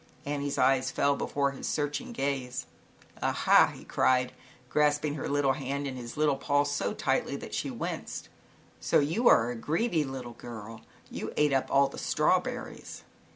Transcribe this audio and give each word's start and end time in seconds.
An 0.25 0.41
nie's 0.41 0.57
eyes 0.57 0.89
fell 0.89 1.15
before 1.15 1.51
his 1.51 1.67
searching 1.67 2.11
gaze. 2.11 2.65
"Ah, 3.21 3.31
ha," 3.33 3.67
he 3.67 3.83
cried, 3.85 4.31
grasping 4.67 5.13
her 5.13 5.53
hand 5.53 5.85
in 5.85 5.95
his 5.95 6.17
little 6.17 6.37
paw 6.37 6.63
so 6.63 6.95
tightly 6.95 7.35
that 7.35 7.53
she 7.53 7.69
winced, 7.69 8.27
"So 8.79 8.97
you 8.97 9.29
are 9.29 9.51
a 9.51 9.55
greedy 9.55 10.03
little 10.03 10.33
girl, 10.33 10.81
you 11.11 11.31
ate 11.37 11.53
up 11.53 11.67
all 11.69 11.87
the 11.87 11.99
strawberries." 11.99 13.03